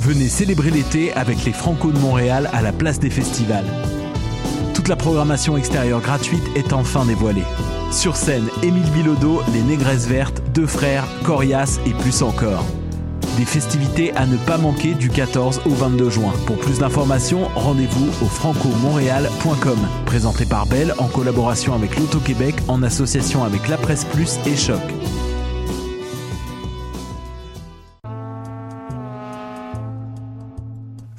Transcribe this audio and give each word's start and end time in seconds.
Venez 0.00 0.28
célébrer 0.28 0.70
l'été 0.70 1.14
avec 1.14 1.44
les 1.44 1.52
Franco 1.52 1.90
de 1.90 1.98
Montréal 1.98 2.50
à 2.52 2.60
la 2.60 2.72
place 2.72 3.00
des 3.00 3.08
festivals. 3.08 3.64
Toute 4.74 4.88
la 4.88 4.96
programmation 4.96 5.56
extérieure 5.56 6.02
gratuite 6.02 6.44
est 6.56 6.74
enfin 6.74 7.06
dévoilée. 7.06 7.44
Sur 7.90 8.16
scène, 8.16 8.48
Émile 8.62 8.90
Bilodeau, 8.90 9.40
Les 9.54 9.62
Négresses 9.62 10.06
Vertes, 10.06 10.42
Deux 10.52 10.66
Frères, 10.66 11.06
Corias 11.24 11.78
et 11.86 11.94
plus 11.94 12.22
encore. 12.22 12.66
Des 13.36 13.44
festivités 13.44 14.14
à 14.14 14.26
ne 14.26 14.36
pas 14.36 14.58
manquer 14.58 14.94
du 14.94 15.10
14 15.10 15.62
au 15.66 15.70
22 15.70 16.08
juin. 16.08 16.32
Pour 16.46 16.56
plus 16.56 16.78
d'informations, 16.78 17.48
rendez-vous 17.56 18.06
au 18.24 18.28
francomontréal.com. 18.28 19.78
Présenté 20.06 20.46
par 20.46 20.66
Belle 20.66 20.94
en 20.98 21.08
collaboration 21.08 21.74
avec 21.74 21.98
l'Auto-Québec 21.98 22.54
en 22.68 22.84
association 22.84 23.42
avec 23.42 23.66
La 23.68 23.76
Presse 23.76 24.04
Plus 24.04 24.38
et 24.46 24.56
Choc. 24.56 24.80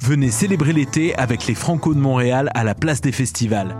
Venez 0.00 0.30
célébrer 0.30 0.72
l'été 0.72 1.14
avec 1.16 1.46
les 1.46 1.54
Franco 1.54 1.92
de 1.92 1.98
Montréal 1.98 2.48
à 2.54 2.64
la 2.64 2.74
place 2.74 3.02
des 3.02 3.12
festivals. 3.12 3.76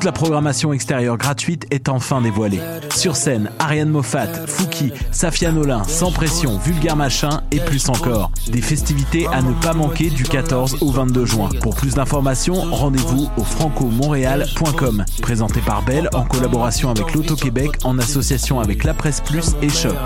Toute 0.00 0.06
la 0.06 0.12
programmation 0.12 0.72
extérieure 0.72 1.18
gratuite 1.18 1.66
est 1.70 1.90
enfin 1.90 2.22
dévoilée. 2.22 2.60
Sur 2.96 3.16
scène, 3.16 3.50
Ariane 3.58 3.90
Moffat, 3.90 4.28
Fouki, 4.46 4.94
Safia 5.10 5.52
Nolin, 5.52 5.84
Sans 5.84 6.10
Pression, 6.10 6.56
Vulgaire 6.56 6.96
Machin 6.96 7.42
et 7.52 7.60
plus 7.60 7.86
encore. 7.90 8.30
Des 8.50 8.62
festivités 8.62 9.26
à 9.26 9.42
ne 9.42 9.52
pas 9.52 9.74
manquer 9.74 10.08
du 10.08 10.22
14 10.22 10.78
au 10.80 10.90
22 10.90 11.26
juin. 11.26 11.50
Pour 11.60 11.76
plus 11.76 11.96
d'informations, 11.96 12.54
rendez-vous 12.54 13.28
au 13.36 13.44
francomontréal.com. 13.44 15.04
Présenté 15.20 15.60
par 15.60 15.82
Belle 15.82 16.08
en 16.14 16.24
collaboration 16.24 16.88
avec 16.88 17.12
l'Auto-Québec 17.12 17.72
en 17.84 17.98
association 17.98 18.58
avec 18.58 18.84
La 18.84 18.94
Presse 18.94 19.20
Plus 19.20 19.50
et 19.60 19.68
Choc. 19.68 19.98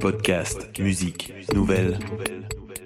Podcast, 0.00 0.68
musique, 0.78 1.32
nouvelles. 1.52 1.98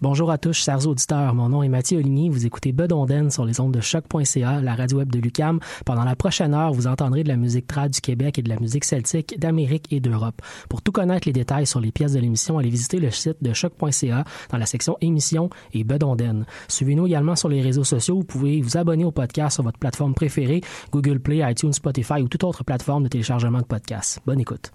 Bonjour 0.00 0.30
à 0.30 0.38
tous, 0.38 0.52
chers 0.52 0.86
auditeurs. 0.86 1.34
Mon 1.34 1.48
nom 1.48 1.64
est 1.64 1.68
Mathieu 1.68 1.98
Oligny. 1.98 2.28
Vous 2.28 2.46
écoutez 2.46 2.70
Bedonden 2.70 3.32
sur 3.32 3.44
les 3.44 3.58
ondes 3.58 3.74
de 3.74 3.80
choc.ca, 3.80 4.60
la 4.60 4.76
radio 4.76 4.98
web 4.98 5.10
de 5.10 5.18
Lucam. 5.18 5.58
Pendant 5.84 6.04
la 6.04 6.14
prochaine 6.14 6.54
heure, 6.54 6.72
vous 6.72 6.86
entendrez 6.86 7.24
de 7.24 7.28
la 7.28 7.36
musique 7.36 7.66
trad 7.66 7.90
du 7.90 8.00
Québec 8.00 8.38
et 8.38 8.42
de 8.42 8.48
la 8.48 8.60
musique 8.60 8.84
celtique 8.84 9.40
d'Amérique 9.40 9.92
et 9.92 9.98
d'Europe. 9.98 10.40
Pour 10.68 10.82
tout 10.82 10.92
connaître 10.92 11.26
les 11.26 11.32
détails 11.32 11.66
sur 11.66 11.80
les 11.80 11.90
pièces 11.90 12.12
de 12.12 12.20
l'émission, 12.20 12.58
allez 12.58 12.70
visiter 12.70 13.00
le 13.00 13.10
site 13.10 13.38
de 13.42 13.52
choc.ca 13.52 14.22
dans 14.52 14.58
la 14.58 14.66
section 14.66 14.96
émissions 15.00 15.50
et 15.72 15.82
Bedonden. 15.82 16.46
Suivez-nous 16.68 17.08
également 17.08 17.34
sur 17.34 17.48
les 17.48 17.60
réseaux 17.60 17.82
sociaux. 17.82 18.18
Vous 18.18 18.24
pouvez 18.24 18.60
vous 18.62 18.76
abonner 18.76 19.04
au 19.04 19.10
podcast 19.10 19.54
sur 19.54 19.64
votre 19.64 19.80
plateforme 19.80 20.14
préférée, 20.14 20.60
Google 20.92 21.18
Play, 21.18 21.38
iTunes, 21.50 21.72
Spotify 21.72 22.22
ou 22.22 22.28
toute 22.28 22.44
autre 22.44 22.62
plateforme 22.62 23.02
de 23.02 23.08
téléchargement 23.08 23.58
de 23.58 23.64
podcasts. 23.64 24.20
Bonne 24.24 24.38
écoute. 24.38 24.70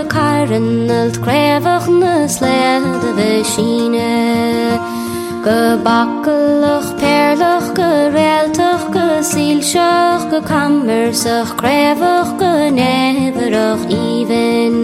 de 0.00 0.06
karen 0.06 0.88
het 0.88 1.20
krevigne 1.20 2.24
slede 2.28 3.14
de 3.16 3.40
Chine. 3.44 4.78
Gebakkelig, 5.42 6.94
perlig, 6.94 7.64
gereltig, 7.74 8.80
gesielsig, 8.90 10.20
gekammersig, 10.30 11.54
krevig, 11.54 12.28
geneverig, 12.38 13.80
even. 13.88 14.74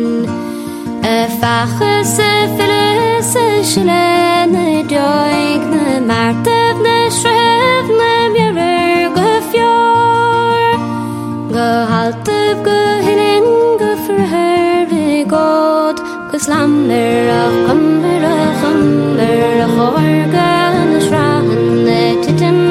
E 1.02 1.26
fache 1.40 2.04
se 2.04 2.32
fille 2.56 3.22
se 3.22 3.46
schlene 3.62 4.84
deugne, 4.86 6.00
martevne, 6.06 6.98
schrevne, 7.10 8.12
mirror, 8.32 9.10
gefjord. 9.16 10.80
Gehaltef, 11.52 12.56
gehillen, 12.62 13.46
gefrehe. 13.78 14.45
Cos 16.30 16.48
lammer 16.48 17.30
a 17.40 17.42
chammer 17.66 18.24
a 18.32 18.36
chammer 18.60 19.60
a 19.64 19.68
chowarga 19.74 20.48
an 20.80 20.96
a 20.98 21.00
srahan 21.06 21.88
e 21.98 22.02
titim 22.22 22.65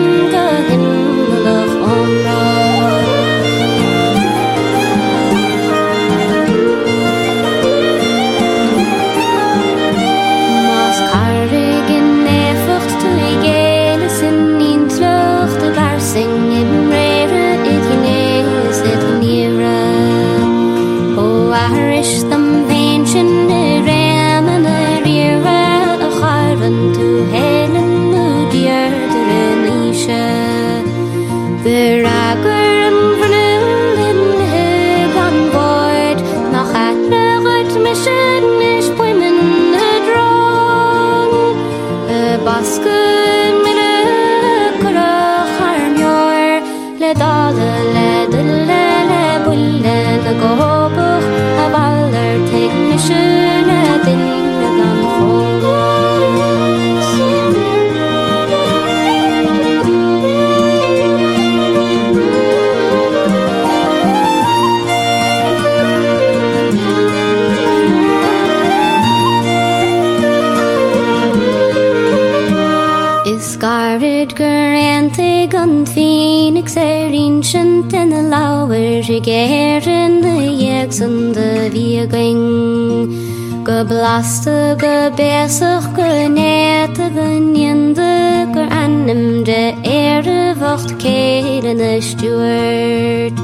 Harudgur 73.95 74.75
ante 74.91 75.47
gan 75.47 75.85
Phoenix 75.85 76.75
er 76.75 77.13
ancient 77.13 77.93
and 77.93 78.11
the 78.11 78.23
lauwer 78.23 79.01
geren 79.23 80.21
de 80.21 80.35
jeg 80.65 80.89
de 81.33 81.69
viering. 81.71 82.43
Ge 83.63 83.85
blaste 83.87 84.75
ge 84.77 85.11
besig 85.15 85.85
ge 85.95 86.27
nette 86.27 87.07
genende 87.15 88.47
ge 88.53 88.65
annem 88.83 89.45
de 89.45 89.73
ere 89.83 90.55
wacht 90.59 90.91
keden 90.97 91.77
de 91.77 92.01
stuart. 92.01 93.39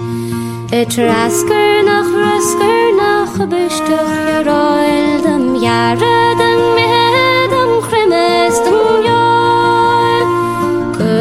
Et 0.73 0.97
rasker 0.97 1.83
nach 1.87 2.11
rasker 2.25 2.83
nach 2.99 3.47
bestuch 3.47 4.13
je 4.27 4.37
roil 4.49 5.21
dem 5.23 5.55
jaren 5.63 6.37
dem 6.41 6.61
me 6.75 6.91
dem 7.53 7.71
grimmest 7.87 8.65
dem 8.65 9.10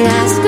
Yes. 0.00 0.39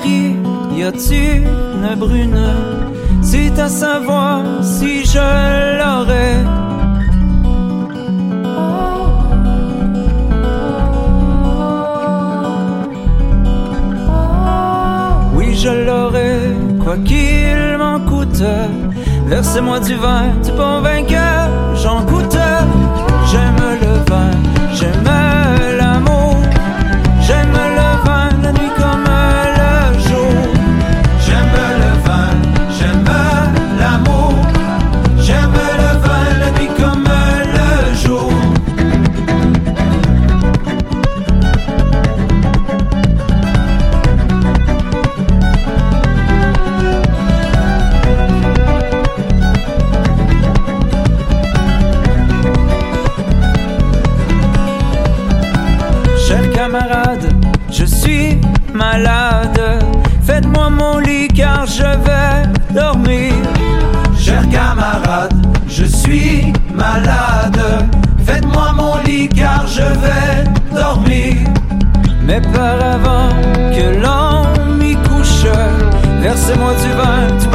Paris, 0.00 0.36
y 0.76 0.82
a-t-il 0.82 1.46
une 1.46 1.94
brune? 1.96 2.40
C'est 3.22 3.58
à 3.58 3.68
savoir 3.68 4.42
si 4.62 5.04
je 5.04 5.18
l'aurais. 5.78 6.36
Oui, 15.34 15.54
je 15.54 15.68
l'aurais, 15.68 16.40
quoi 16.82 16.96
qu'il 16.98 17.76
m'en 17.78 18.00
coûte. 18.00 18.42
Versez-moi 19.26 19.80
du 19.80 19.96
vin, 19.96 20.32
tu 20.42 20.52
bon 20.52 20.80
vainqueur, 20.80 21.48
j'en 21.74 22.02
coûte. 22.06 22.29
C'est 76.50 76.58
moi 76.58 76.74
qui 76.74 76.88
vente. 76.88 77.49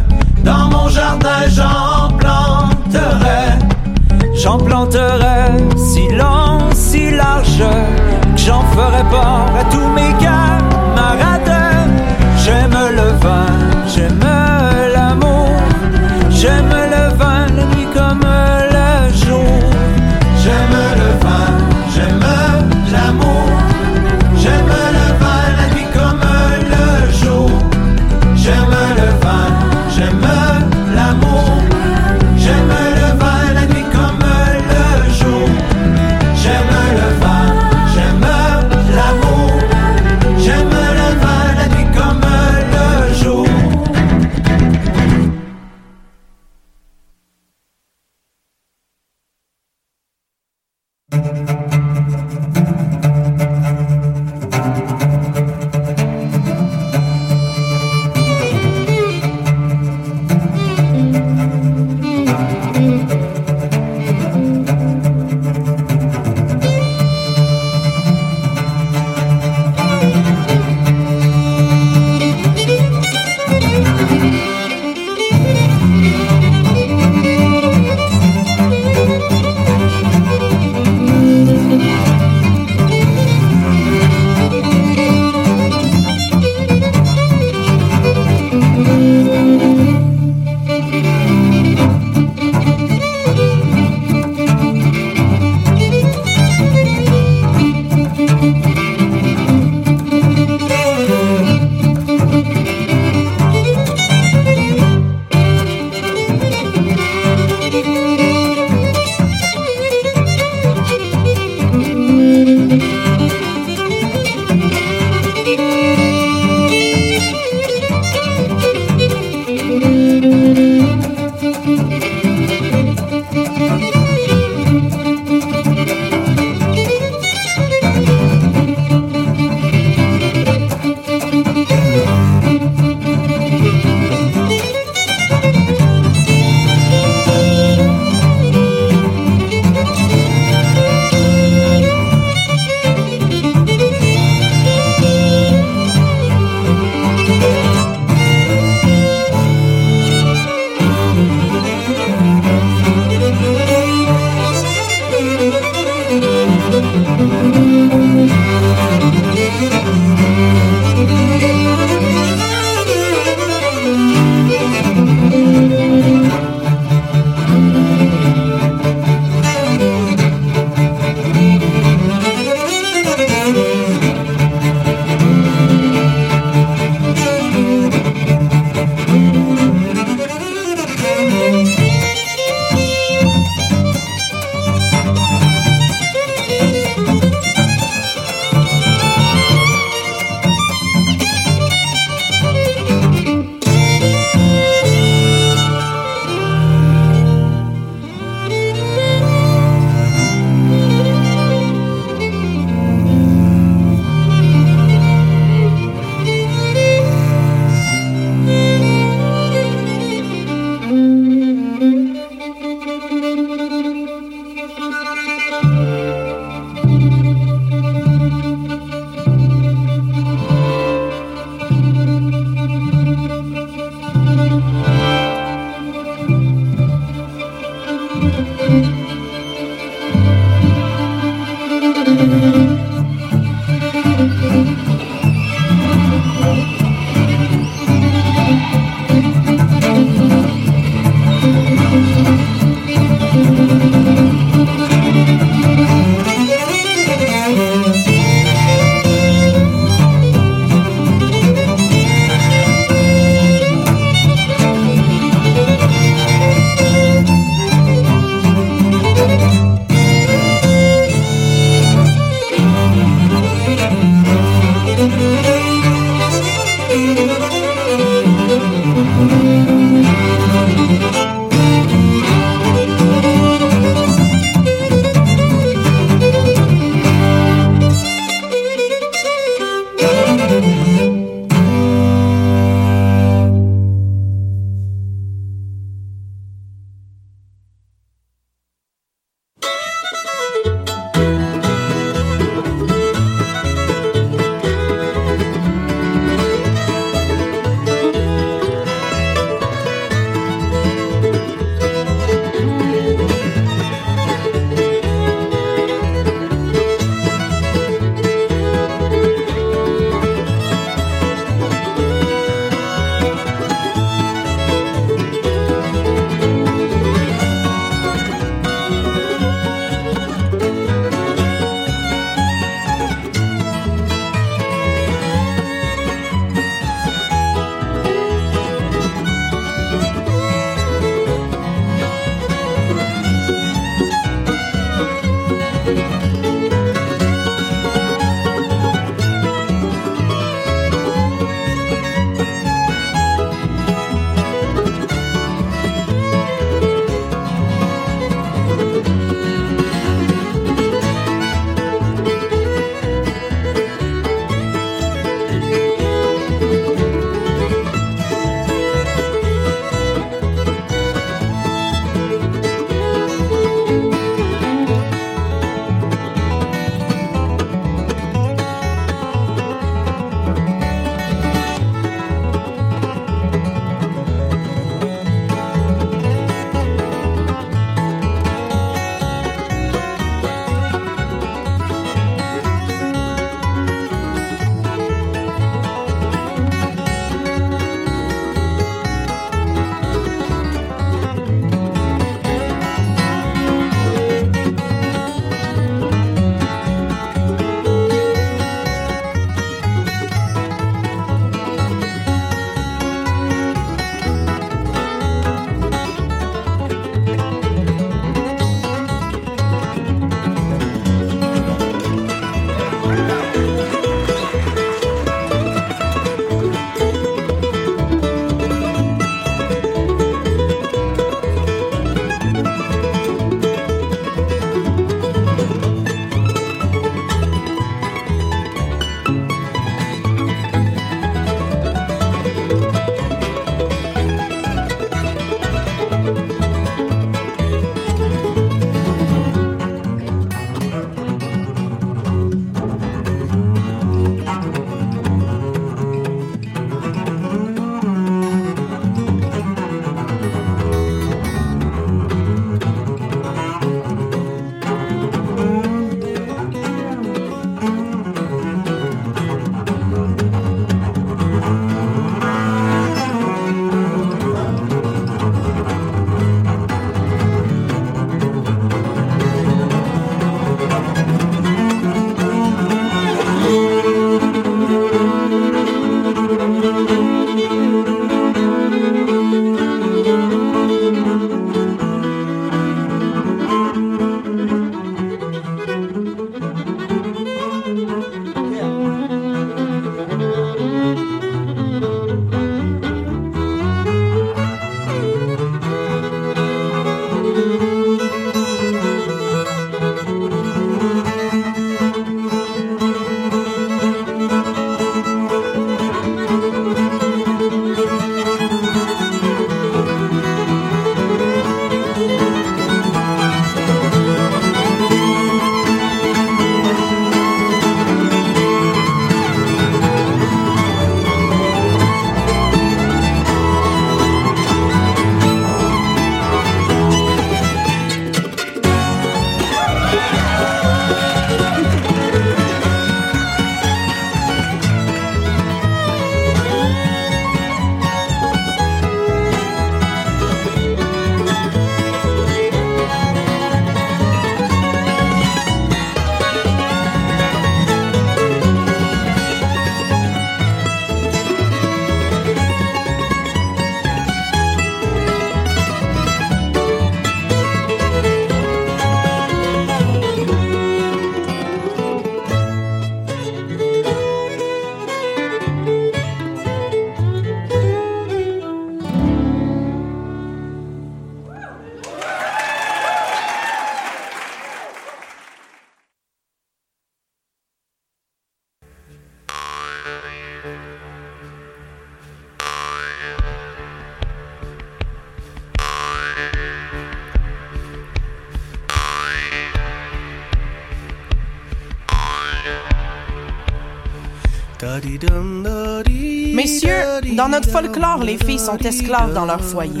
Les 598.22 598.38
filles 598.38 598.58
sont 598.58 598.78
esclaves 598.78 599.34
dans 599.34 599.44
leur 599.44 599.62
foyer. 599.62 600.00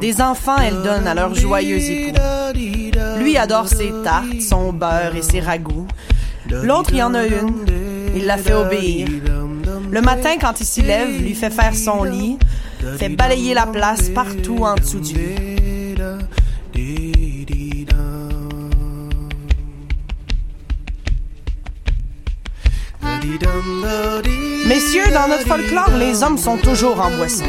Des 0.00 0.20
enfants, 0.20 0.56
elles 0.58 0.82
donnent 0.82 1.06
à 1.06 1.14
leurs 1.14 1.34
joyeux 1.34 1.78
époux. 1.78 2.18
Lui 3.18 3.36
adore 3.36 3.68
ses 3.68 3.92
tartes, 4.04 4.40
son 4.40 4.72
beurre 4.72 5.14
et 5.16 5.22
ses 5.22 5.40
ragoûts. 5.40 5.86
L'autre, 6.50 6.90
il 6.92 6.98
y 6.98 7.02
en 7.02 7.14
a 7.14 7.24
une. 7.26 7.66
Il 8.14 8.26
la 8.26 8.36
fait 8.36 8.54
obéir. 8.54 9.08
Le 9.90 10.00
matin, 10.00 10.36
quand 10.40 10.60
il 10.60 10.66
s'y 10.66 10.82
lève, 10.82 11.20
lui 11.20 11.34
fait 11.34 11.50
faire 11.50 11.74
son 11.74 12.04
lit, 12.04 12.38
fait 12.98 13.08
balayer 13.08 13.54
la 13.54 13.66
place 13.66 14.08
partout 14.10 14.58
en 14.62 14.74
dessous 14.74 15.00
du 15.00 15.14
lit. 16.74 17.15
Messieurs, 24.66 25.10
dans 25.12 25.28
notre 25.28 25.46
folklore, 25.46 25.96
les 25.96 26.22
hommes 26.22 26.38
sont 26.38 26.56
toujours 26.56 27.00
en 27.00 27.10
boisson. 27.16 27.44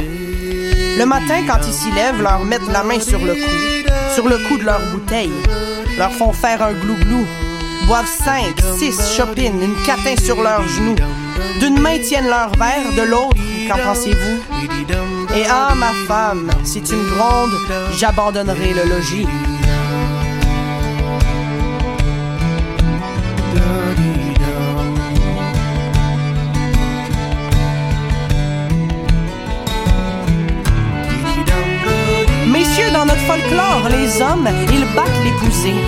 Le 0.98 1.06
matin, 1.06 1.44
quand 1.48 1.60
ils 1.68 1.74
s'y 1.74 1.92
lèvent, 1.92 2.22
leur 2.22 2.44
mettent 2.44 2.72
la 2.72 2.84
main 2.84 3.00
sur 3.00 3.20
le 3.20 3.34
cou, 3.34 3.86
sur 4.14 4.28
le 4.28 4.38
cou 4.48 4.58
de 4.58 4.64
leur 4.64 4.80
bouteille. 4.92 5.32
leur 5.98 6.12
font 6.12 6.32
faire 6.32 6.62
un 6.62 6.74
glouglou. 6.74 7.26
Boivent 7.86 8.06
cinq, 8.08 8.56
six 8.78 8.96
chopines, 9.16 9.62
une 9.62 9.86
catin 9.86 10.16
sur 10.24 10.42
leurs 10.42 10.68
genoux. 10.68 10.96
D'une 11.60 11.80
main 11.80 11.98
tiennent 12.00 12.28
leur 12.28 12.52
verre, 12.52 12.92
de 12.96 13.02
l'autre, 13.02 13.38
qu'en 13.68 13.78
pensez-vous? 13.78 14.40
Et 15.36 15.44
ah, 15.50 15.74
ma 15.76 15.92
femme, 16.08 16.50
si 16.64 16.82
tu 16.82 16.96
me 16.96 17.10
grondes, 17.16 17.58
j'abandonnerai 17.98 18.74
le 18.74 18.90
logis. 18.90 19.28
Les 34.08 34.22
hommes, 34.22 34.48
ils 34.72 34.86
battent 34.96 35.24
les 35.26 35.32
poussées. 35.32 35.82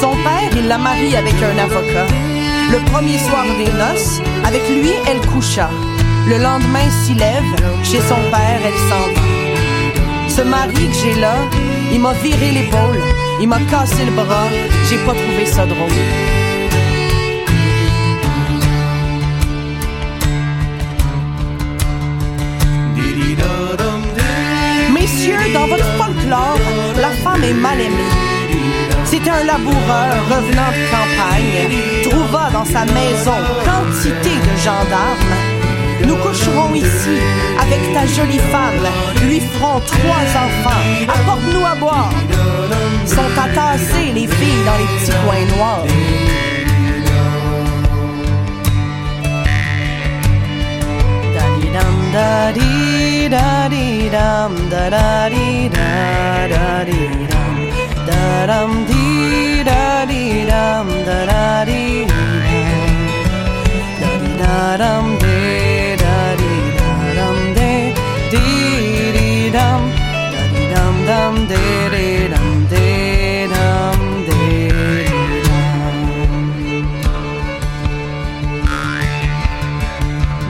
Son 0.00 0.12
père, 0.24 0.50
il 0.56 0.66
la 0.68 0.78
marie 0.78 1.16
avec 1.16 1.34
un 1.42 1.58
avocat. 1.58 2.06
Le 2.70 2.78
premier 2.90 3.18
soir 3.18 3.44
des 3.58 3.72
noces, 3.82 4.20
avec 4.44 4.62
lui, 4.68 4.92
elle 5.08 5.20
coucha. 5.26 5.70
Le 6.28 6.38
lendemain 6.38 6.88
s'y 6.90 7.14
lève, 7.14 7.52
chez 7.82 8.00
son 8.00 8.20
père, 8.30 8.60
elle 8.68 8.80
s'en 8.88 9.06
va. 9.14 9.24
Ce 10.28 10.42
mari 10.42 10.74
que 10.74 10.96
j'ai 11.02 11.14
là, 11.20 11.36
il 11.92 12.00
m'a 12.00 12.12
viré 12.14 12.50
l'épaule, 12.52 13.00
il 13.40 13.48
m'a 13.48 13.60
cassé 13.70 14.04
le 14.04 14.12
bras, 14.12 14.48
j'ai 14.88 14.98
pas 15.06 15.14
trouvé 15.14 15.46
ça 15.46 15.64
drôle. 15.64 16.00
Messieurs, 24.92 25.52
dans 25.54 25.68
votre 25.68 25.90
folklore, 25.98 26.58
C'est 29.04 29.28
un 29.28 29.44
laboureur 29.44 30.12
revenant 30.28 30.70
de 30.76 30.84
campagne, 30.90 32.10
trouva 32.10 32.50
dans 32.52 32.64
sa 32.64 32.84
maison 32.84 33.38
quantité 33.64 34.30
de 34.30 34.56
gendarmes. 34.58 35.34
Nous 36.06 36.16
coucherons 36.16 36.74
ici 36.74 37.18
avec 37.60 37.80
ta 37.94 38.06
jolie 38.06 38.38
femme, 38.38 38.86
lui 39.26 39.40
ferons 39.40 39.80
trois 39.80 40.26
enfants, 40.44 40.82
apporte-nous 41.08 41.66
à 41.66 41.74
boire. 41.76 42.12
Sont 43.06 43.40
entassées 43.40 44.12
les 44.14 44.26
filles 44.26 44.64
dans 44.64 44.76
les 44.78 44.88
petits 44.98 45.16
coins 45.24 45.56
noirs. 45.56 45.86
디라리람 53.26 54.70
다라리라라리람 54.70 55.66
다람 58.06 58.86
디라리람 58.86 60.54
다라리람 61.04 62.08
다리라람 64.38 65.18
데라리라람 65.18 66.44
데 67.54 67.94
디리람 68.30 69.90
다리람담 70.30 71.48
데리람 71.48 72.68
데람 72.68 74.24
데리람 74.28 75.42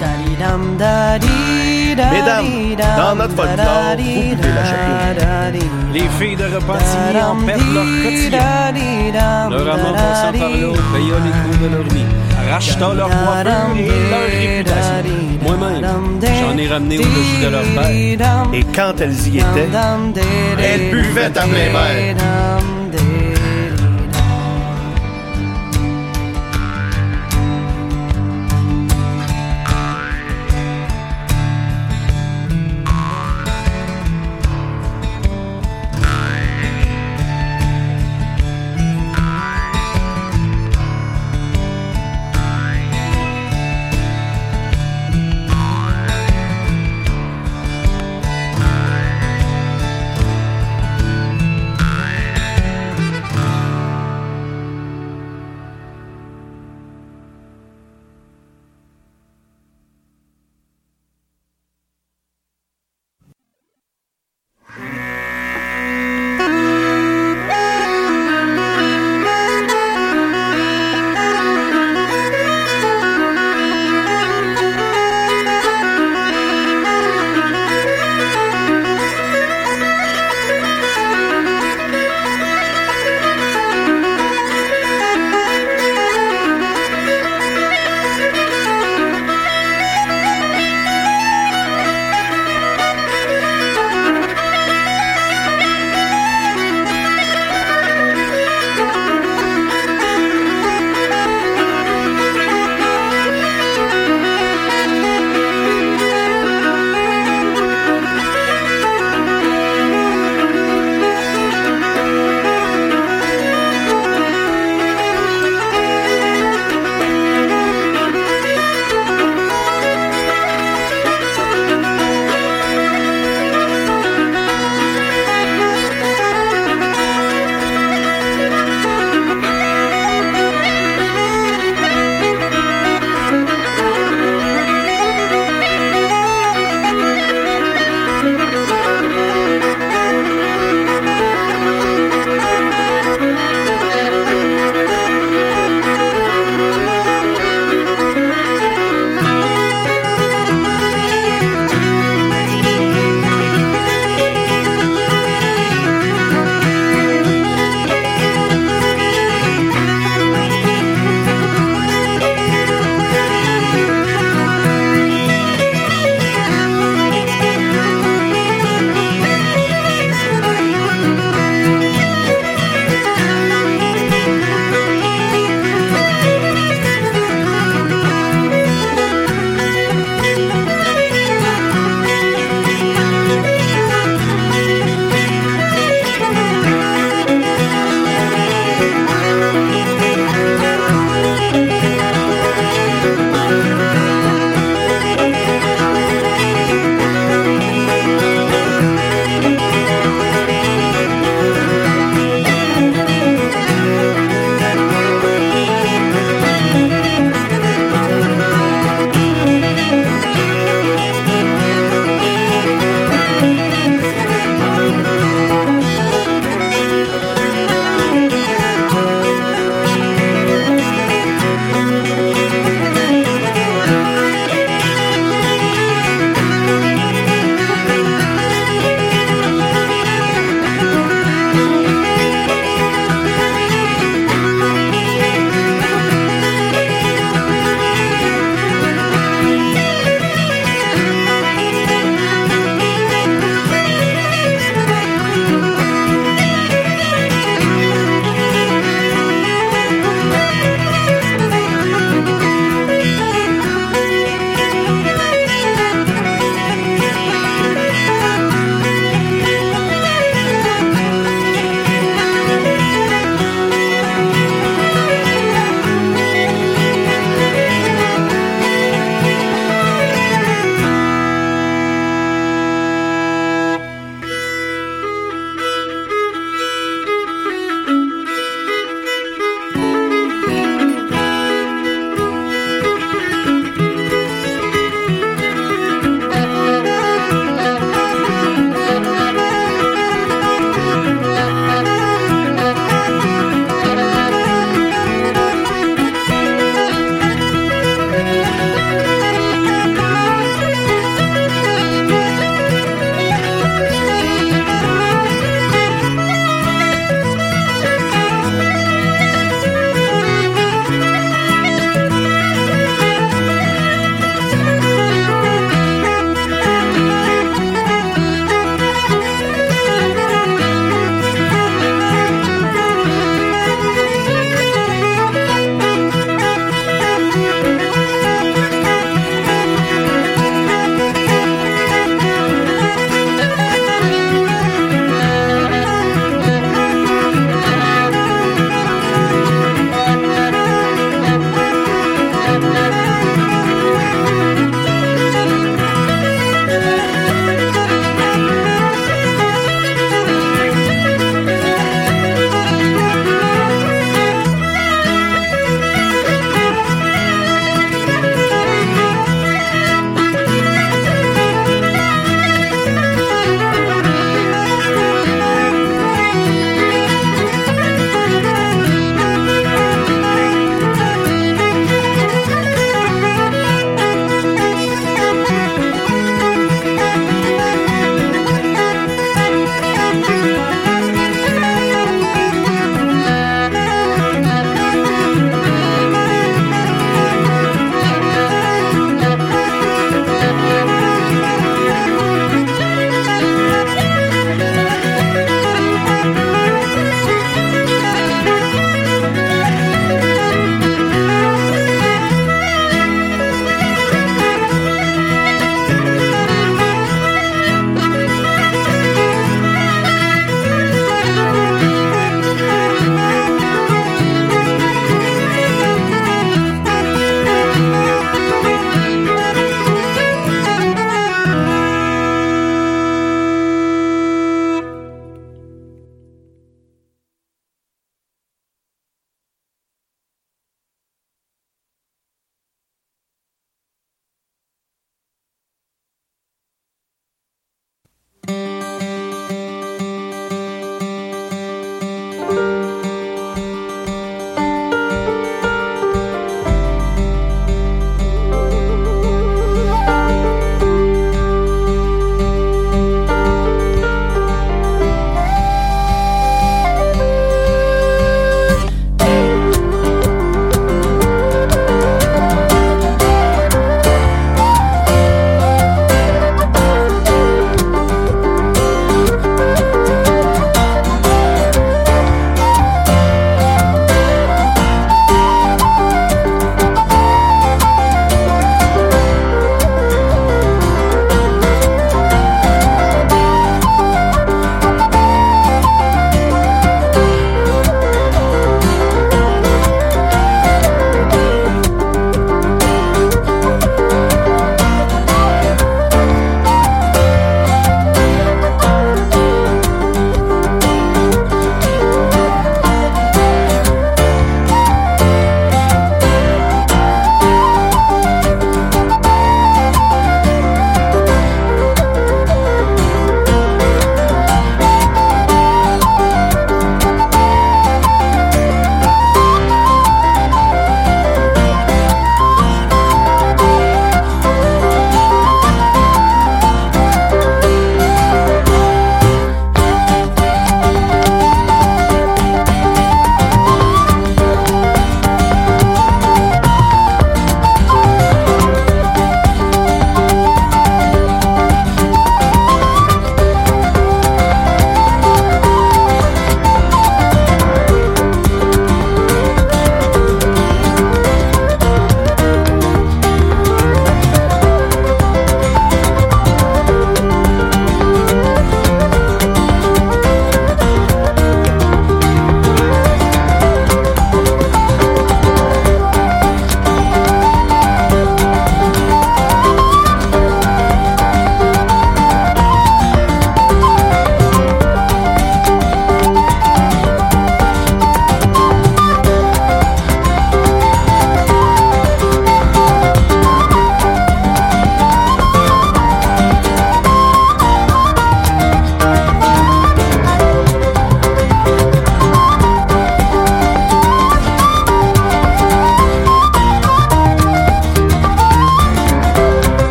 다리람 0.00 0.78
다리 0.78 1.51
Mesdames, 1.94 2.46
dans 2.96 3.14
notre 3.14 3.34
folklore, 3.34 3.96
vous 3.98 4.36
pouvez 4.36 4.52
la 4.54 4.64
chanter. 4.64 5.58
Les 5.92 6.08
filles 6.18 6.36
de 6.36 6.44
repentigny 6.44 7.20
en 7.22 7.36
perdent 7.44 7.74
leur 7.74 7.84
quotidien. 8.02 8.40
Leur 9.50 9.74
amant 9.74 9.92
passant 9.92 10.32
par 10.32 10.48
là, 10.48 10.56
payant 10.94 11.20
les 11.22 11.34
coups 11.42 11.58
de 11.60 11.68
leur 11.68 11.84
vie, 11.92 12.06
rachetant 12.50 12.94
leur 12.94 13.08
coiffure 13.08 13.76
et 13.76 13.88
leur 14.10 14.26
réputation. 14.30 15.16
Moi-même, 15.42 15.84
j'en 16.22 16.56
ai 16.56 16.68
ramené 16.68 16.98
au 16.98 17.02
logis 17.02 17.40
de 17.42 17.48
leur 17.48 17.62
père. 17.62 18.46
Et 18.54 18.64
quand 18.74 18.94
elles 19.00 19.28
y 19.28 19.38
étaient, 19.38 19.68
elles 20.62 20.90
buvaient 20.90 21.38
à 21.38 21.42
plein 21.42 22.81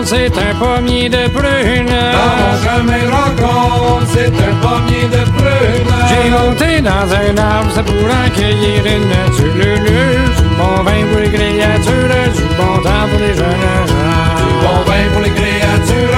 rencontre, 0.00 0.08
c'est 0.08 0.32
un 0.38 0.54
pommier 0.58 1.08
de 1.08 1.28
prunes. 1.28 1.86
Dans 1.86 2.36
mon 2.40 2.54
chemin, 2.62 3.04
rencontre, 3.10 4.06
c'est 4.12 4.28
un 4.28 4.54
pommier 4.62 5.04
de 5.04 5.22
prunes. 5.36 5.94
J'ai 6.08 6.30
monté 6.30 6.80
dans 6.80 6.90
un 6.90 7.36
arbre, 7.36 7.70
c'est 7.74 7.84
pour 7.84 7.94
en 7.94 8.30
cueillir 8.34 8.84
une, 8.86 9.36
du 9.36 9.50
lulu, 9.58 10.18
du 10.36 10.48
bon 10.56 10.82
vin 10.82 11.02
pour 11.10 11.20
les 11.20 11.30
créatures, 11.30 12.32
du 12.34 12.42
bon 12.56 12.82
temps 12.82 13.06
pour 13.10 13.20
les 13.20 13.34
jeunes 13.34 13.64
gens. 13.86 14.36
Du 14.36 14.52
bon 14.62 14.78
vin 14.86 15.04
pour 15.12 15.22
les 15.22 15.30
créatures, 15.30 16.09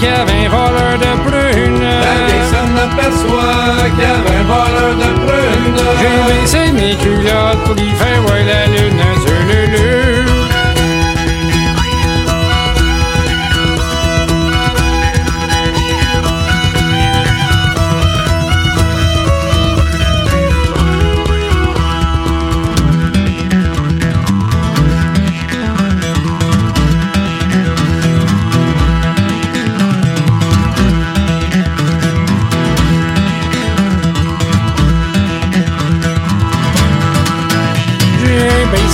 qu'il 0.00 0.08
y 0.08 0.12
avait 0.12 0.46
un 0.46 0.48
voleur 0.48 0.98
de 1.04 1.12
prunes. 1.26 1.82
La 1.82 2.16
vieille 2.26 2.48
s'en 2.52 2.70
aperçoit 2.86 3.84
qu'il 3.94 4.00
y 4.00 4.12
avait 4.16 4.38
un 4.40 4.46
voleur 4.52 4.94
de 5.02 5.10
prunes. 5.22 5.80
J'ai 6.00 6.18
baissé 6.28 6.72
mes 6.72 6.96
culottes 6.96 7.62
pour 7.64 7.74
lui 7.74 7.90
faire 8.00 8.20
voir 8.22 8.42
la 8.50 8.62
lune 8.72 8.79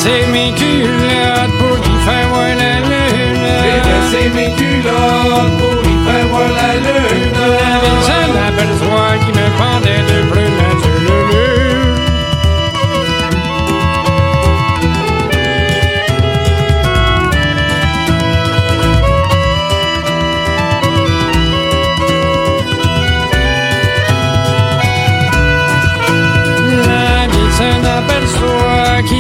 laissé 0.07 0.27
mes 0.29 0.53
culottes 0.53 1.59
pour 1.59 1.79
y 1.79 1.97
faire 2.05 2.29
voir 2.29 2.49
la 2.63 2.81
lune. 2.81 3.47
J'ai 4.11 4.29
mes 4.29 4.55
culottes 4.55 5.57
pour 5.59 5.81
y 5.83 5.95
faire 6.05 6.27
voir 6.29 6.49
la 6.49 6.75
lune. 6.77 7.37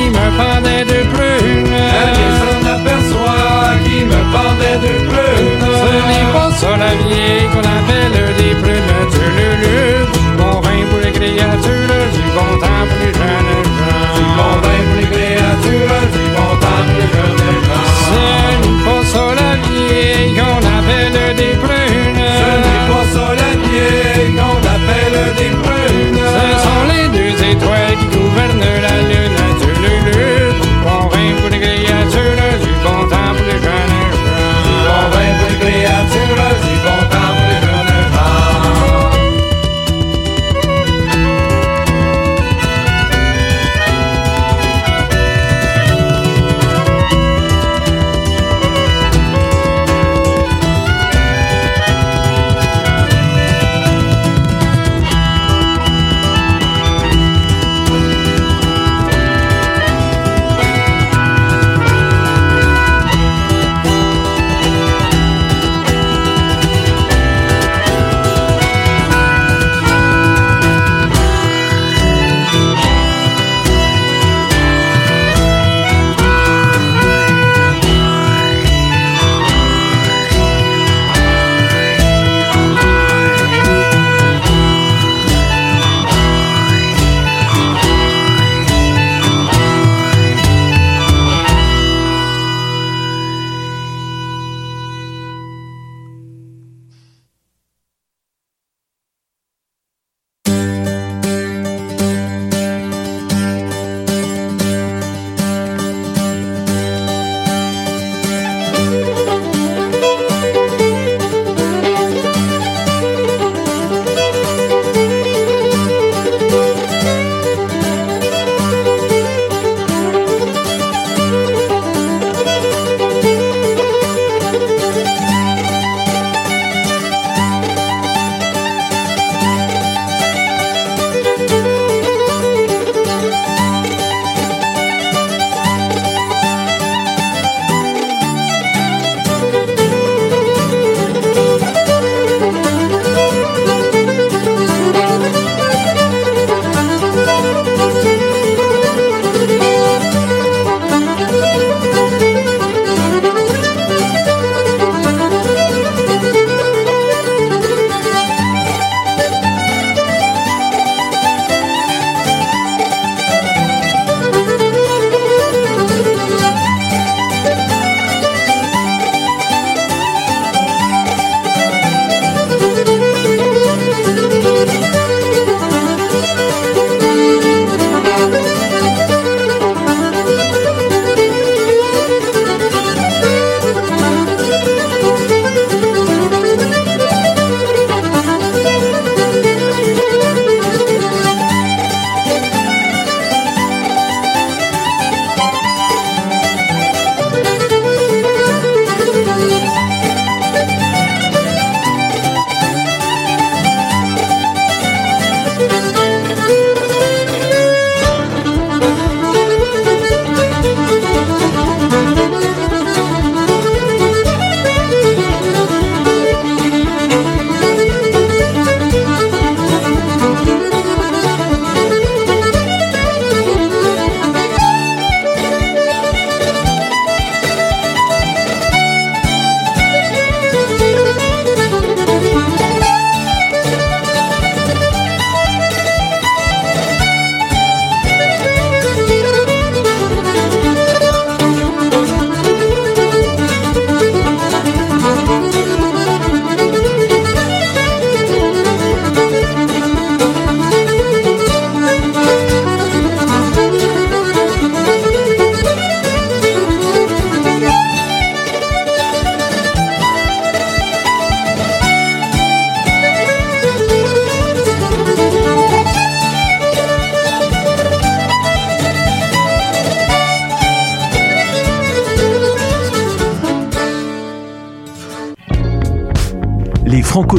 qui 0.07 0.12
me 0.12 0.26
pendait 0.38 0.84
de 0.84 1.00
plumes. 1.12 1.74
Quelqu'un 1.94 2.32
s'en 2.40 2.61
aperçoit 2.74 3.72
qui 3.84 4.04
me 4.04 4.20
pendait 4.32 4.78
de 4.86 4.92
plumes. 5.09 5.66
Ce 5.82 5.94
n'est 6.09 6.28
pas 6.32 6.76
la 6.76 6.92
vieille 7.07 7.48
qu'on 7.52 7.66
appelle 7.76 8.18
des 8.38 8.54
plumes 8.62 8.94
de 9.12 9.24
lulu. 9.36 9.78
Pour 10.38 11.00
les 11.02 11.12
créatures 11.12 12.04
du 12.14 12.22
bon 12.34 12.50
temps 12.61 12.86
plus 12.98 13.12
jeune. 13.14 13.65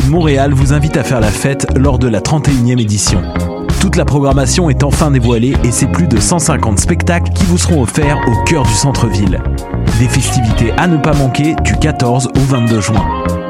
De 0.01 0.09
Montréal 0.09 0.53
vous 0.53 0.73
invite 0.73 0.97
à 0.97 1.03
faire 1.03 1.19
la 1.19 1.29
fête 1.29 1.67
lors 1.75 1.97
de 1.97 2.07
la 2.07 2.19
31e 2.19 2.79
édition. 2.79 3.21
Toute 3.79 3.95
la 3.95 4.05
programmation 4.05 4.69
est 4.69 4.83
enfin 4.83 5.11
dévoilée 5.11 5.55
et 5.63 5.71
c'est 5.71 5.87
plus 5.87 6.07
de 6.07 6.19
150 6.19 6.79
spectacles 6.79 7.31
qui 7.31 7.45
vous 7.45 7.57
seront 7.57 7.81
offerts 7.81 8.19
au 8.27 8.43
cœur 8.43 8.63
du 8.63 8.73
centre-ville. 8.73 9.41
Des 9.99 10.07
festivités 10.07 10.71
à 10.77 10.87
ne 10.87 10.97
pas 10.97 11.13
manquer 11.13 11.55
du 11.63 11.75
14 11.77 12.27
au 12.35 12.39
22 12.39 12.81
juin. 12.81 13.05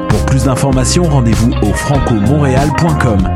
Pour 0.08 0.24
plus 0.26 0.44
d'informations, 0.44 1.04
rendez-vous 1.04 1.52
au 1.62 1.72
francomontréal.com. 1.72 3.28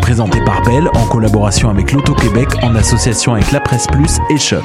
Présenté 0.00 0.42
par 0.44 0.62
Bell 0.62 0.88
en 0.94 1.06
collaboration 1.06 1.70
avec 1.70 1.92
l'Auto-Québec 1.92 2.48
en 2.62 2.74
association 2.76 3.34
avec 3.34 3.50
La 3.52 3.60
Presse 3.60 3.86
Plus 3.86 4.18
et 4.30 4.38
Choc. 4.38 4.64